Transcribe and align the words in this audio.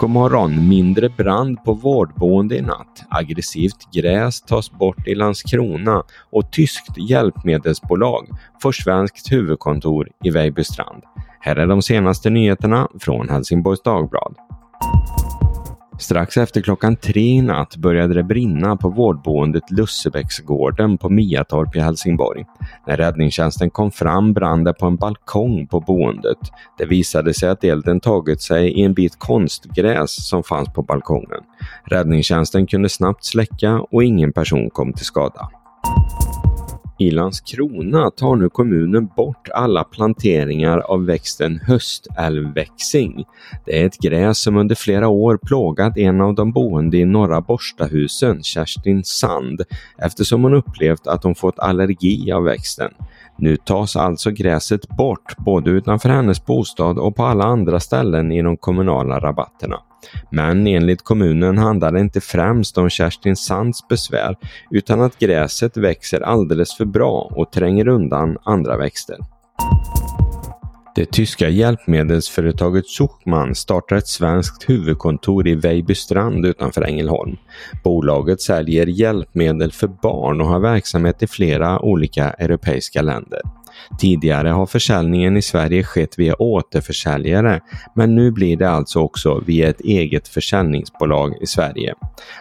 God 0.00 0.10
morgon! 0.10 0.68
Mindre 0.68 1.08
brand 1.08 1.64
på 1.64 1.72
vårdboende 1.72 2.56
i 2.56 2.60
natt. 2.60 3.04
Aggressivt 3.10 3.92
gräs 3.92 4.40
tas 4.40 4.70
bort 4.70 5.08
i 5.08 5.14
Landskrona 5.14 6.02
och 6.30 6.52
tyskt 6.52 6.98
hjälpmedelsbolag 7.10 8.28
får 8.62 8.72
svenskt 8.72 9.32
huvudkontor 9.32 10.08
i 10.24 10.30
Vejbystrand. 10.30 11.02
Här 11.40 11.56
är 11.56 11.66
de 11.66 11.82
senaste 11.82 12.30
nyheterna 12.30 12.88
från 13.00 13.28
Helsingborgs 13.28 13.82
Dagblad. 13.82 14.34
Strax 15.98 16.36
efter 16.36 16.60
klockan 16.60 16.96
tre 16.96 17.20
i 17.20 17.42
natt 17.42 17.76
började 17.76 18.14
det 18.14 18.22
brinna 18.22 18.76
på 18.76 18.88
vårdboendet 18.88 19.70
Lussebäcksgården 19.70 20.98
på 20.98 21.08
Miatorp 21.08 21.76
i 21.76 21.80
Helsingborg. 21.80 22.44
När 22.86 22.96
räddningstjänsten 22.96 23.70
kom 23.70 23.90
fram 23.90 24.32
brann 24.32 24.64
det 24.64 24.72
på 24.72 24.86
en 24.86 24.96
balkong 24.96 25.66
på 25.66 25.80
boendet. 25.80 26.38
Det 26.78 26.86
visade 26.86 27.34
sig 27.34 27.48
att 27.48 27.64
elden 27.64 28.00
tagit 28.00 28.42
sig 28.42 28.68
i 28.68 28.82
en 28.82 28.94
bit 28.94 29.18
konstgräs 29.18 30.28
som 30.28 30.42
fanns 30.42 30.72
på 30.72 30.82
balkongen. 30.82 31.40
Räddningstjänsten 31.84 32.66
kunde 32.66 32.88
snabbt 32.88 33.24
släcka 33.24 33.80
och 33.90 34.04
ingen 34.04 34.32
person 34.32 34.70
kom 34.70 34.92
till 34.92 35.06
skada. 35.06 35.48
I 37.00 37.10
Landskrona 37.10 38.10
tar 38.10 38.36
nu 38.36 38.48
kommunen 38.48 39.08
bort 39.16 39.48
alla 39.54 39.84
planteringar 39.84 40.78
av 40.78 41.04
växten 41.04 41.60
höstälvväxing. 41.66 43.24
Det 43.64 43.82
är 43.82 43.86
ett 43.86 43.98
gräs 43.98 44.42
som 44.42 44.56
under 44.56 44.74
flera 44.74 45.08
år 45.08 45.38
plågat 45.46 45.98
en 45.98 46.20
av 46.20 46.34
de 46.34 46.52
boende 46.52 46.98
i 46.98 47.04
norra 47.04 47.40
Borstahusen, 47.40 48.42
Kerstin 48.42 49.04
Sand, 49.04 49.62
eftersom 49.98 50.42
hon 50.42 50.54
upplevt 50.54 51.06
att 51.06 51.24
hon 51.24 51.34
fått 51.34 51.58
allergi 51.58 52.32
av 52.32 52.44
växten. 52.44 52.90
Nu 53.36 53.56
tas 53.56 53.96
alltså 53.96 54.30
gräset 54.30 54.88
bort 54.88 55.36
både 55.36 55.70
utanför 55.70 56.08
hennes 56.08 56.46
bostad 56.46 56.98
och 56.98 57.16
på 57.16 57.24
alla 57.24 57.44
andra 57.44 57.80
ställen 57.80 58.32
i 58.32 58.42
de 58.42 58.56
kommunala 58.56 59.20
rabatterna. 59.20 59.80
Men 60.30 60.66
enligt 60.66 61.04
kommunen 61.04 61.58
handlar 61.58 61.92
det 61.92 62.00
inte 62.00 62.20
främst 62.20 62.78
om 62.78 62.90
Kerstin 62.90 63.36
Sands 63.36 63.88
besvär 63.88 64.36
utan 64.70 65.00
att 65.00 65.18
gräset 65.18 65.76
växer 65.76 66.20
alldeles 66.20 66.76
för 66.76 66.84
bra 66.84 67.32
och 67.36 67.52
tränger 67.52 67.88
undan 67.88 68.36
andra 68.44 68.76
växter. 68.76 69.16
Det 70.94 71.12
tyska 71.12 71.48
hjälpmedelsföretaget 71.48 72.86
Suchmann 72.86 73.54
startar 73.54 73.96
ett 73.96 74.08
svenskt 74.08 74.70
huvudkontor 74.70 75.48
i 75.48 75.54
Vejbystrand 75.54 76.46
utanför 76.46 76.82
Ängelholm. 76.82 77.36
Bolaget 77.84 78.40
säljer 78.40 78.86
hjälpmedel 78.86 79.72
för 79.72 79.86
barn 79.86 80.40
och 80.40 80.46
har 80.46 80.60
verksamhet 80.60 81.22
i 81.22 81.26
flera 81.26 81.80
olika 81.80 82.30
europeiska 82.30 83.02
länder. 83.02 83.40
Tidigare 83.98 84.48
har 84.48 84.66
försäljningen 84.66 85.36
i 85.36 85.42
Sverige 85.42 85.82
skett 85.84 86.18
via 86.18 86.34
återförsäljare, 86.34 87.60
men 87.94 88.14
nu 88.14 88.30
blir 88.30 88.56
det 88.56 88.70
alltså 88.70 89.00
också 89.00 89.42
via 89.46 89.68
ett 89.68 89.80
eget 89.80 90.28
försäljningsbolag 90.28 91.34
i 91.40 91.46
Sverige. 91.46 91.94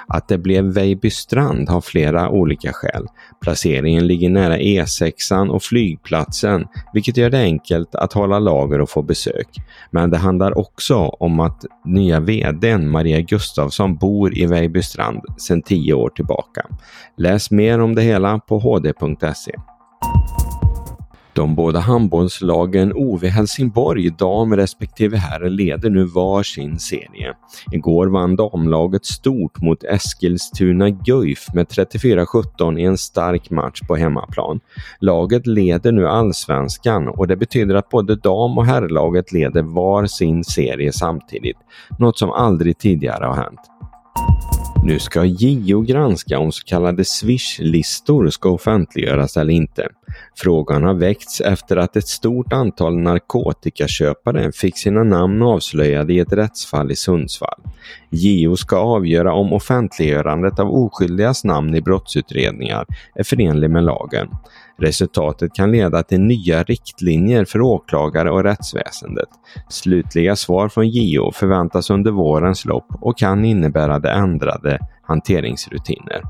Att 0.07 0.27
det 0.27 0.37
blev 0.37 0.63
Vejbystrand 0.63 1.69
har 1.69 1.81
flera 1.81 2.29
olika 2.29 2.73
skäl. 2.73 3.05
Placeringen 3.41 4.07
ligger 4.07 4.29
nära 4.29 4.57
E6 4.57 5.49
och 5.49 5.63
flygplatsen, 5.63 6.65
vilket 6.93 7.17
gör 7.17 7.29
det 7.29 7.41
enkelt 7.41 7.95
att 7.95 8.13
hålla 8.13 8.39
lager 8.39 8.81
och 8.81 8.89
få 8.89 9.01
besök. 9.01 9.47
Men 9.91 10.09
det 10.09 10.17
handlar 10.17 10.57
också 10.57 10.95
om 10.95 11.39
att 11.39 11.65
nya 11.85 12.19
VDn 12.19 12.87
Maria 12.87 13.21
Gustafsson 13.21 13.95
bor 13.95 14.37
i 14.37 14.45
Vejbystrand 14.45 15.21
sedan 15.37 15.61
tio 15.61 15.93
år 15.93 16.09
tillbaka. 16.09 16.65
Läs 17.17 17.51
mer 17.51 17.79
om 17.79 17.95
det 17.95 18.01
hela 18.01 18.39
på 18.39 18.59
hd.se. 18.59 19.51
De 21.37 21.55
båda 21.55 21.79
handbollslagen 21.79 22.93
OV 22.93 23.25
Helsingborg 23.25 24.09
dam 24.09 24.55
respektive 24.55 25.17
herr 25.17 25.49
leder 25.49 25.89
nu 25.89 26.03
var 26.03 26.43
sin 26.43 26.79
serie. 26.79 27.33
Igår 27.71 28.07
vann 28.07 28.35
damlaget 28.35 29.05
stort 29.05 29.61
mot 29.61 29.83
Eskilstuna 29.83 30.89
Guif 30.89 31.47
med 31.53 31.67
34-17 31.67 32.79
i 32.79 32.83
en 32.83 32.97
stark 32.97 33.49
match 33.49 33.81
på 33.87 33.95
hemmaplan. 33.95 34.59
Laget 34.99 35.47
leder 35.47 35.91
nu 35.91 36.07
allsvenskan 36.07 37.07
och 37.07 37.27
det 37.27 37.35
betyder 37.35 37.75
att 37.75 37.89
både 37.89 38.15
dam 38.15 38.57
och 38.57 38.65
herrlaget 38.65 39.31
leder 39.31 39.61
var 39.61 40.05
sin 40.05 40.43
serie 40.43 40.93
samtidigt, 40.93 41.57
något 41.99 42.17
som 42.17 42.31
aldrig 42.31 42.77
tidigare 42.77 43.25
har 43.25 43.35
hänt. 43.35 43.61
Nu 44.83 44.99
ska 44.99 45.25
JO 45.25 45.81
granska 45.81 46.39
om 46.39 46.51
så 46.51 46.63
kallade 46.65 47.05
Swish-listor 47.05 48.29
ska 48.29 48.49
offentliggöras 48.49 49.37
eller 49.37 49.53
inte. 49.53 49.87
Frågan 50.35 50.83
har 50.83 50.93
väckts 50.93 51.41
efter 51.41 51.77
att 51.77 51.95
ett 51.95 52.07
stort 52.07 52.53
antal 52.53 52.97
narkotikaköpare 52.97 54.51
fick 54.51 54.77
sina 54.77 55.03
namn 55.03 55.41
avslöjade 55.41 56.13
i 56.13 56.19
ett 56.19 56.33
rättsfall 56.33 56.91
i 56.91 56.95
Sundsvall. 56.95 57.61
JO 58.09 58.57
ska 58.57 58.77
avgöra 58.77 59.33
om 59.33 59.53
offentliggörandet 59.53 60.59
av 60.59 60.69
oskyldigas 60.69 61.43
namn 61.43 61.75
i 61.75 61.81
brottsutredningar 61.81 62.85
är 63.15 63.23
förenlig 63.23 63.69
med 63.69 63.83
lagen. 63.83 64.27
Resultatet 64.79 65.53
kan 65.53 65.71
leda 65.71 66.03
till 66.03 66.19
nya 66.19 66.63
riktlinjer 66.63 67.45
för 67.45 67.61
åklagare 67.61 68.31
och 68.31 68.43
rättsväsendet. 68.43 69.29
Slutliga 69.69 70.35
svar 70.35 70.69
från 70.69 70.89
JO 70.89 71.31
förväntas 71.31 71.89
under 71.89 72.11
vårens 72.11 72.65
lopp 72.65 72.87
och 73.01 73.17
kan 73.17 73.45
innebära 73.45 73.99
det 73.99 74.11
ändrade 74.11 74.79
hanteringsrutiner. 75.03 76.21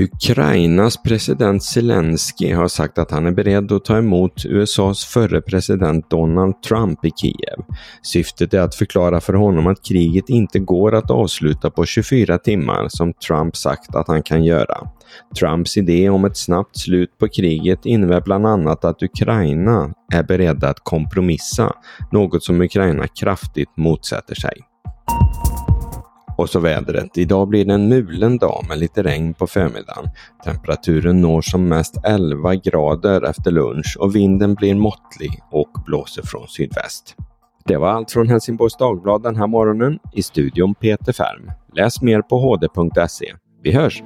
Ukrainas 0.00 1.02
president 1.02 1.62
Zelensky 1.62 2.52
har 2.52 2.68
sagt 2.68 2.98
att 2.98 3.10
han 3.10 3.26
är 3.26 3.30
beredd 3.30 3.72
att 3.72 3.84
ta 3.84 3.98
emot 3.98 4.44
USAs 4.44 5.04
förre 5.04 5.40
president 5.40 6.10
Donald 6.10 6.62
Trump 6.62 7.04
i 7.04 7.10
Kiev. 7.10 7.58
Syftet 8.02 8.54
är 8.54 8.60
att 8.60 8.74
förklara 8.74 9.20
för 9.20 9.32
honom 9.32 9.66
att 9.66 9.84
kriget 9.84 10.28
inte 10.28 10.58
går 10.58 10.94
att 10.94 11.10
avsluta 11.10 11.70
på 11.70 11.86
24 11.86 12.38
timmar 12.38 12.86
som 12.88 13.12
Trump 13.12 13.56
sagt 13.56 13.94
att 13.94 14.08
han 14.08 14.22
kan 14.22 14.44
göra. 14.44 14.88
Trumps 15.38 15.76
idé 15.76 16.10
om 16.10 16.24
ett 16.24 16.36
snabbt 16.36 16.78
slut 16.78 17.18
på 17.18 17.28
kriget 17.28 17.86
innebär 17.86 18.20
bland 18.20 18.46
annat 18.46 18.84
att 18.84 19.02
Ukraina 19.02 19.94
är 20.14 20.22
beredda 20.22 20.68
att 20.68 20.80
kompromissa, 20.82 21.72
något 22.12 22.44
som 22.44 22.60
Ukraina 22.60 23.06
kraftigt 23.06 23.76
motsätter 23.76 24.34
sig. 24.34 24.60
Och 26.36 26.48
så 26.48 26.60
vädret. 26.60 27.18
Idag 27.18 27.48
blir 27.48 27.64
det 27.64 27.74
en 27.74 27.88
mulen 27.88 28.38
dag 28.38 28.64
med 28.68 28.78
lite 28.78 29.02
regn 29.02 29.34
på 29.34 29.46
förmiddagen. 29.46 30.10
Temperaturen 30.44 31.20
når 31.20 31.40
som 31.40 31.68
mest 31.68 31.96
11 32.04 32.54
grader 32.54 33.22
efter 33.22 33.50
lunch 33.50 33.96
och 34.00 34.16
vinden 34.16 34.54
blir 34.54 34.74
måttlig 34.74 35.40
och 35.50 35.70
blåser 35.86 36.22
från 36.22 36.48
sydväst. 36.48 37.16
Det 37.64 37.76
var 37.76 37.88
allt 37.88 38.10
från 38.10 38.28
Helsingborgs 38.28 38.76
Dagblad 38.76 39.22
den 39.22 39.36
här 39.36 39.46
morgonen. 39.46 39.98
I 40.12 40.22
studion 40.22 40.74
Peter 40.74 41.12
Färm. 41.12 41.50
Läs 41.76 42.02
mer 42.02 42.22
på 42.22 42.38
hd.se. 42.38 43.34
Vi 43.62 43.72
hörs! 43.72 44.02